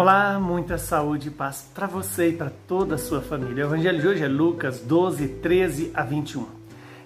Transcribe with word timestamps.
Olá, 0.00 0.40
muita 0.40 0.78
saúde 0.78 1.28
e 1.28 1.30
paz 1.30 1.70
para 1.74 1.86
você 1.86 2.30
e 2.30 2.32
para 2.32 2.48
toda 2.48 2.94
a 2.94 2.98
sua 2.98 3.20
família. 3.20 3.64
O 3.64 3.68
evangelho 3.68 4.00
de 4.00 4.08
hoje 4.08 4.24
é 4.24 4.28
Lucas 4.28 4.80
12, 4.80 5.28
13 5.28 5.90
a 5.92 6.02
21. 6.02 6.46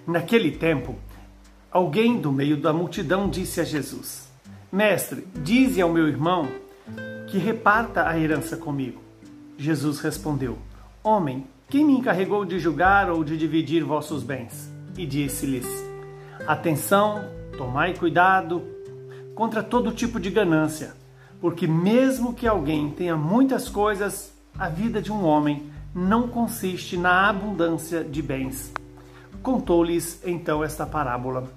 Naquele 0.07 0.51
tempo, 0.51 0.95
alguém 1.69 2.17
do 2.17 2.31
meio 2.31 2.55
da 2.55 2.71
multidão 2.71 3.29
disse 3.29 3.59
a 3.59 3.65
Jesus: 3.65 4.31
Mestre, 4.71 5.27
dize 5.35 5.81
ao 5.81 5.89
meu 5.89 6.07
irmão 6.07 6.47
que 7.27 7.37
reparta 7.37 8.07
a 8.07 8.17
herança 8.17 8.55
comigo. 8.55 9.01
Jesus 9.57 9.99
respondeu: 9.99 10.57
Homem, 11.03 11.45
quem 11.67 11.83
me 11.83 11.97
encarregou 11.97 12.45
de 12.45 12.59
julgar 12.59 13.09
ou 13.09 13.25
de 13.25 13.37
dividir 13.37 13.83
vossos 13.83 14.23
bens? 14.23 14.71
E 14.97 15.05
disse-lhes: 15.05 15.67
Atenção, 16.47 17.25
tomai 17.57 17.93
cuidado 17.93 18.63
contra 19.35 19.61
todo 19.61 19.91
tipo 19.91 20.17
de 20.17 20.29
ganância 20.29 20.95
porque 21.45 21.67
mesmo 21.67 22.33
que 22.33 22.47
alguém 22.47 22.89
tenha 22.89 23.15
muitas 23.15 23.69
coisas, 23.69 24.33
a 24.57 24.67
vida 24.67 24.99
de 24.99 25.11
um 25.11 25.23
homem 25.23 25.69
não 25.93 26.27
consiste 26.27 26.97
na 26.97 27.29
abundância 27.29 28.03
de 28.03 28.19
bens. 28.19 28.73
Contou-lhes 29.43 30.19
então 30.25 30.63
esta 30.63 30.87
parábola. 30.87 31.47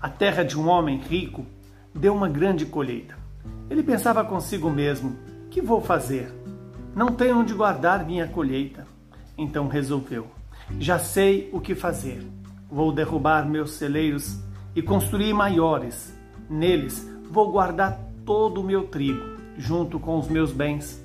A 0.00 0.08
terra 0.08 0.44
de 0.44 0.56
um 0.56 0.68
homem 0.68 0.98
rico 0.98 1.44
deu 1.92 2.14
uma 2.14 2.28
grande 2.28 2.66
colheita. 2.66 3.18
Ele 3.68 3.82
pensava 3.82 4.24
consigo 4.24 4.70
mesmo: 4.70 5.16
que 5.50 5.60
vou 5.60 5.80
fazer? 5.80 6.32
Não 6.94 7.08
tenho 7.08 7.40
onde 7.40 7.52
guardar 7.52 8.06
minha 8.06 8.28
colheita. 8.28 8.86
Então 9.36 9.66
resolveu: 9.66 10.28
já 10.78 11.00
sei 11.00 11.50
o 11.52 11.60
que 11.60 11.74
fazer. 11.74 12.24
Vou 12.70 12.92
derrubar 12.92 13.44
meus 13.44 13.72
celeiros 13.72 14.38
e 14.72 14.80
construir 14.80 15.34
maiores. 15.34 16.16
Neles 16.48 17.04
vou 17.28 17.50
guardar 17.50 18.05
todo 18.26 18.60
o 18.60 18.64
meu 18.64 18.88
trigo, 18.88 19.24
junto 19.56 20.00
com 20.00 20.18
os 20.18 20.28
meus 20.28 20.52
bens. 20.52 21.02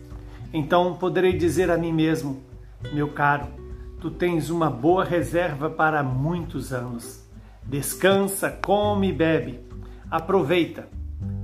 Então 0.52 0.96
poderei 0.96 1.38
dizer 1.38 1.70
a 1.70 1.78
mim 1.78 1.94
mesmo: 1.94 2.42
Meu 2.92 3.10
caro, 3.10 3.48
tu 4.02 4.10
tens 4.10 4.50
uma 4.50 4.70
boa 4.70 5.06
reserva 5.06 5.70
para 5.70 6.04
muitos 6.04 6.74
anos. 6.74 7.24
Descansa, 7.64 8.50
come 8.50 9.10
e 9.10 9.14
bebe, 9.14 9.60
aproveita. 10.10 10.90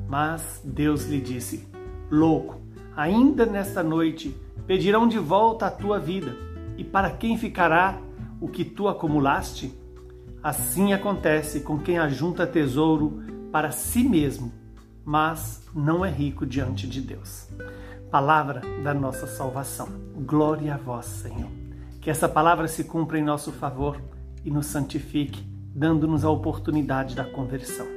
Mas 0.10 0.62
Deus 0.66 1.06
lhe 1.06 1.22
disse: 1.22 1.68
Louco, 2.10 2.60
ainda 2.96 3.46
nesta 3.46 3.84
noite 3.84 4.36
pedirão 4.66 5.08
de 5.08 5.20
volta 5.20 5.68
a 5.68 5.72
tua 5.72 6.00
vida, 6.00 6.36
e 6.76 6.84
para 6.84 7.12
quem 7.12 7.38
ficará 7.38 8.02
o 8.42 8.48
que 8.48 8.66
tu 8.66 8.88
acumulaste? 8.88 9.74
Assim 10.44 10.92
acontece 10.92 11.62
com 11.62 11.78
quem 11.78 11.98
ajunta 11.98 12.48
tesouro 12.48 13.22
para 13.52 13.72
si 13.72 14.04
mesmo 14.04 14.52
mas 15.08 15.64
não 15.74 16.04
é 16.04 16.10
rico 16.10 16.46
diante 16.46 16.86
de 16.86 17.00
Deus. 17.00 17.48
Palavra 18.12 18.62
da 18.84 18.94
nossa 18.94 19.26
salvação. 19.26 19.88
Glória 20.18 20.74
a 20.74 20.78
vós, 20.78 21.06
Senhor. 21.06 21.50
Que 22.02 22.10
essa 22.10 22.28
palavra 22.28 22.68
se 22.68 22.84
cumpra 22.84 23.18
em 23.18 23.24
nosso 23.24 23.54
favor 23.54 24.02
e 24.44 24.52
nos 24.52 24.66
santifique, 24.66 25.48
dando-nos 25.74 26.26
a 26.26 26.30
oportunidade 26.30 27.16
da 27.16 27.24
conversão. 27.24 27.88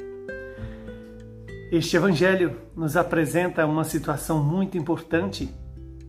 Este 1.73 1.97
evangelho 1.97 2.57
nos 2.77 2.97
apresenta 2.97 3.67
uma 3.67 3.83
situação 3.83 4.41
muito 4.41 4.79
importante 4.79 5.53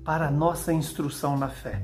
para 0.06 0.28
a 0.28 0.32
nossa 0.32 0.72
instrução 0.72 1.36
na 1.36 1.50
fé. 1.50 1.84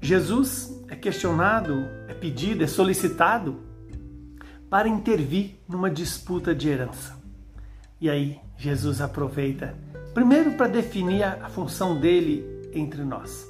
Jesus 0.00 0.82
é 0.88 0.96
questionado, 0.96 1.84
é 2.08 2.14
pedido, 2.14 2.64
é 2.64 2.66
solicitado 2.66 3.60
para 4.68 4.88
intervir 4.88 5.60
numa 5.68 5.88
disputa 5.88 6.52
de 6.52 6.68
herança. 6.68 7.21
E 8.02 8.10
aí 8.10 8.40
Jesus 8.58 9.00
aproveita, 9.00 9.78
primeiro 10.12 10.54
para 10.54 10.66
definir 10.66 11.22
a 11.22 11.48
função 11.48 12.00
dele 12.00 12.44
entre 12.74 13.04
nós. 13.04 13.48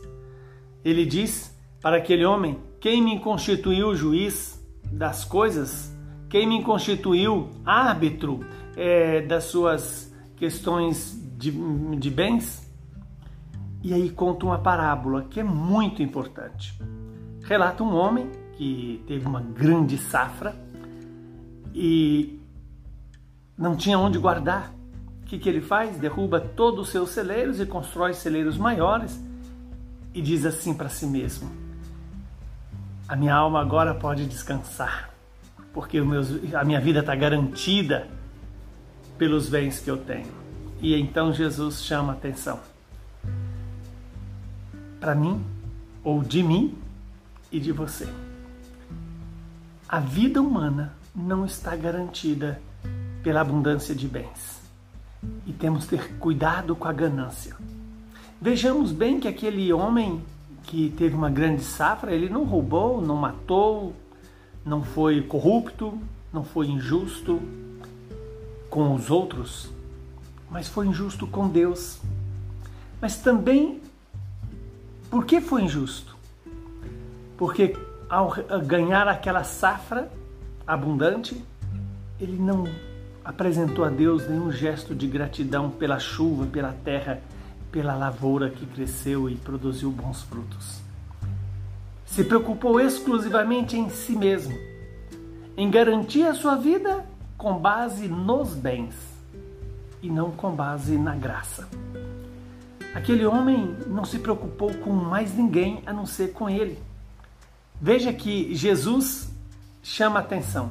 Ele 0.85 1.07
diz 1.07 1.59
para 1.81 1.97
aquele 1.97 2.27
homem: 2.27 2.59
Quem 2.79 3.03
me 3.03 3.19
constituiu 3.19 3.95
juiz 3.97 4.63
das 4.93 5.25
coisas? 5.25 5.91
Quem 6.29 6.47
me 6.47 6.63
constituiu 6.63 7.49
árbitro 7.65 8.41
é, 8.77 9.23
das 9.23 9.45
suas 9.45 10.15
questões 10.37 11.19
de, 11.39 11.51
de 11.97 12.11
bens? 12.11 12.71
E 13.83 13.95
aí 13.95 14.11
conta 14.11 14.45
uma 14.45 14.59
parábola 14.59 15.23
que 15.31 15.41
é 15.41 15.43
muito 15.43 16.03
importante. 16.03 16.79
Relata 17.45 17.83
um 17.83 17.95
homem 17.95 18.31
que 18.59 19.03
teve 19.07 19.27
uma 19.27 19.41
grande 19.41 19.97
safra 19.97 20.55
e 21.75 22.42
não 23.63 23.77
tinha 23.77 23.97
onde 23.97 24.19
guardar. 24.19 24.75
O 25.23 25.27
que, 25.27 25.39
que 25.39 25.49
ele 25.49 25.61
faz? 25.61 25.97
Derruba 25.97 26.41
todos 26.41 26.81
os 26.81 26.89
seus 26.89 27.11
celeiros 27.11 27.61
e 27.61 27.65
constrói 27.65 28.13
celeiros 28.13 28.59
maiores 28.59 29.23
e 30.13 30.21
diz 30.21 30.45
assim 30.45 30.75
para 30.75 30.89
si 30.89 31.07
mesmo: 31.07 31.49
A 33.07 33.15
minha 33.15 33.35
alma 33.35 33.61
agora 33.61 33.95
pode 33.95 34.27
descansar, 34.27 35.11
porque 35.73 35.99
a 35.99 36.65
minha 36.65 36.81
vida 36.81 36.99
está 36.99 37.15
garantida 37.15 38.09
pelos 39.17 39.49
bens 39.49 39.79
que 39.79 39.89
eu 39.89 39.97
tenho. 39.97 40.33
E 40.81 40.97
então 40.97 41.33
Jesus 41.33 41.85
chama 41.85 42.15
atenção 42.15 42.59
para 44.99 45.15
mim, 45.15 45.41
ou 46.03 46.21
de 46.21 46.43
mim 46.43 46.77
e 47.51 47.61
de 47.61 47.71
você. 47.71 48.09
A 49.89 50.01
vida 50.01 50.43
humana 50.43 50.95
não 51.15 51.45
está 51.45 51.77
garantida 51.77 52.61
pela 53.23 53.41
abundância 53.41 53.95
de 53.95 54.09
bens. 54.09 54.61
E 55.47 55.53
temos 55.53 55.85
que 55.85 55.97
ter 55.97 56.15
cuidado 56.19 56.75
com 56.75 56.89
a 56.89 56.93
ganância. 56.93 57.57
Vejamos 58.41 58.91
bem 58.91 59.21
que 59.21 59.29
aquele 59.29 59.73
homem 59.73 60.23
que 60.65 60.91
teve 60.97 61.15
uma 61.15 61.31
grande 61.31 61.63
safra, 61.63 62.13
ele 62.13 62.29
não 62.29 62.45
roubou, 62.45 63.01
não 63.01 63.17
matou, 63.17 63.95
não 64.65 64.83
foi 64.83 65.23
corrupto, 65.23 65.99
não 66.33 66.45
foi 66.45 66.69
injusto 66.69 67.41
com 68.71 68.95
os 68.95 69.11
outros, 69.11 69.71
mas 70.51 70.69
foi 70.69 70.87
injusto 70.87 71.27
com 71.27 71.49
Deus. 71.49 72.01
Mas 73.01 73.19
também, 73.19 73.81
por 75.11 75.25
que 75.25 75.41
foi 75.41 75.63
injusto? 75.63 76.17
Porque 77.37 77.77
ao 78.09 78.35
ganhar 78.65 79.09
aquela 79.09 79.45
safra 79.45 80.11
abundante, 80.67 81.43
ele 82.21 82.39
não 82.39 82.65
apresentou 83.25 83.85
a 83.85 83.89
Deus 83.89 84.29
nenhum 84.29 84.51
gesto 84.51 84.95
de 84.95 85.07
gratidão 85.07 85.71
pela 85.71 85.99
chuva, 85.99 86.47
pela 86.47 86.73
terra, 86.73 87.21
pela 87.71 87.95
lavoura 87.95 88.51
que 88.51 88.67
cresceu 88.67 89.29
e 89.29 89.37
produziu 89.37 89.91
bons 89.91 90.23
frutos. 90.23 90.81
Se 92.05 92.25
preocupou 92.25 92.81
exclusivamente 92.81 93.77
em 93.77 93.89
si 93.89 94.17
mesmo, 94.17 94.55
em 95.57 95.71
garantir 95.71 96.25
a 96.25 96.35
sua 96.35 96.57
vida 96.57 97.05
com 97.39 97.59
base 97.59 98.09
nos 98.09 98.55
bens 98.55 98.95
e 100.03 100.11
não 100.11 100.31
com 100.31 100.51
base 100.51 100.99
na 100.99 101.15
graça. 101.15 101.69
Aquele 102.95 103.25
homem 103.25 103.75
não 103.87 104.05
se 104.05 104.19
preocupou 104.19 104.75
com 104.75 104.91
mais 104.91 105.35
ninguém 105.35 105.83
a 105.87 105.93
não 105.93 106.05
ser 106.05 106.33
com 106.33 106.51
ele. 106.51 106.79
Veja 107.81 108.13
que 108.13 108.55
Jesus 108.55 109.33
chama 109.83 110.21
atenção 110.21 110.71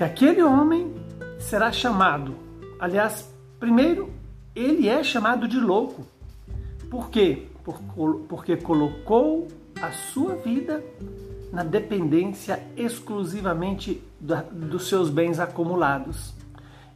que 0.00 0.04
aquele 0.04 0.42
homem 0.42 0.94
será 1.38 1.70
chamado. 1.70 2.34
Aliás, 2.78 3.30
primeiro, 3.58 4.10
ele 4.56 4.88
é 4.88 5.04
chamado 5.04 5.46
de 5.46 5.60
louco. 5.60 6.06
Por 6.90 7.10
quê? 7.10 7.48
Porque 8.26 8.56
colocou 8.56 9.46
a 9.78 9.92
sua 9.92 10.36
vida 10.36 10.82
na 11.52 11.62
dependência 11.62 12.64
exclusivamente 12.78 14.02
dos 14.50 14.88
seus 14.88 15.10
bens 15.10 15.38
acumulados. 15.38 16.32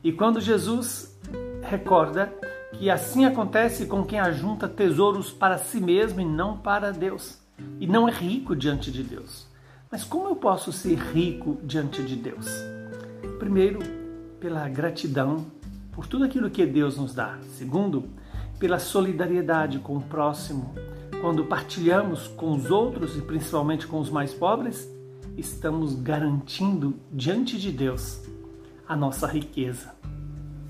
E 0.02 0.10
quando 0.10 0.40
Jesus 0.40 1.14
recorda 1.60 2.32
que 2.72 2.88
assim 2.88 3.26
acontece 3.26 3.84
com 3.84 4.02
quem 4.02 4.18
ajunta 4.18 4.66
tesouros 4.66 5.30
para 5.30 5.58
si 5.58 5.78
mesmo 5.78 6.22
e 6.22 6.24
não 6.24 6.56
para 6.56 6.90
Deus, 6.90 7.38
e 7.78 7.86
não 7.86 8.08
é 8.08 8.12
rico 8.12 8.56
diante 8.56 8.90
de 8.90 9.02
Deus. 9.02 9.46
Mas 9.92 10.04
como 10.04 10.28
eu 10.28 10.36
posso 10.36 10.72
ser 10.72 10.96
rico 10.96 11.58
diante 11.62 12.02
de 12.02 12.16
Deus? 12.16 12.46
Primeiro, 13.38 13.80
pela 14.40 14.68
gratidão 14.68 15.46
por 15.92 16.06
tudo 16.06 16.24
aquilo 16.24 16.50
que 16.50 16.66
Deus 16.66 16.96
nos 16.96 17.14
dá. 17.14 17.38
Segundo, 17.56 18.08
pela 18.58 18.78
solidariedade 18.78 19.78
com 19.78 19.96
o 19.96 20.02
próximo. 20.02 20.74
Quando 21.20 21.44
partilhamos 21.44 22.28
com 22.28 22.52
os 22.52 22.70
outros 22.70 23.16
e 23.16 23.22
principalmente 23.22 23.86
com 23.86 23.98
os 23.98 24.10
mais 24.10 24.34
pobres, 24.34 24.88
estamos 25.36 25.94
garantindo 25.94 26.96
diante 27.12 27.58
de 27.58 27.72
Deus 27.72 28.20
a 28.86 28.94
nossa 28.94 29.26
riqueza, 29.26 29.94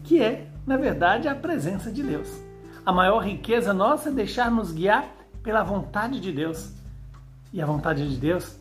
que 0.05 0.23
é, 0.23 0.49
na 0.65 0.77
verdade, 0.77 1.27
a 1.27 1.35
presença 1.35 1.91
de 1.91 2.03
Deus. 2.03 2.29
A 2.87 2.93
maior 2.93 3.19
riqueza 3.25 3.73
nossa 3.73 4.11
é 4.11 4.13
deixar-nos 4.13 4.71
guiar 4.71 5.09
pela 5.43 5.63
vontade 5.63 6.21
de 6.21 6.31
Deus. 6.31 6.73
E 7.53 7.61
a 7.61 7.67
vontade 7.67 8.09
de 8.09 8.17
Deus 8.17 8.57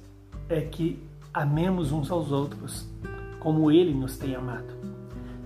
é 0.49 0.61
que 0.61 1.01
amemos 1.33 1.91
uns 1.91 2.09
aos 2.09 2.31
outros 2.31 2.87
como 3.43 3.69
Ele 3.69 3.93
nos 3.93 4.17
tem 4.17 4.33
amado. 4.35 4.73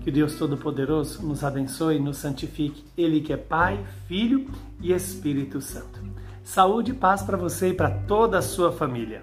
Que 0.00 0.10
Deus 0.10 0.36
Todo-Poderoso 0.36 1.26
nos 1.26 1.42
abençoe 1.42 1.96
e 1.96 2.00
nos 2.00 2.16
santifique. 2.16 2.84
Ele 2.96 3.20
que 3.20 3.32
é 3.32 3.36
Pai, 3.36 3.84
Filho 4.06 4.48
e 4.80 4.92
Espírito 4.92 5.60
Santo. 5.60 6.00
Saúde 6.44 6.92
e 6.92 6.94
paz 6.94 7.22
para 7.22 7.36
você 7.36 7.70
e 7.70 7.74
para 7.74 7.90
toda 7.90 8.38
a 8.38 8.42
sua 8.42 8.72
família. 8.72 9.22